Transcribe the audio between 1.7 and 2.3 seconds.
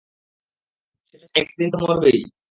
তো মরবেই।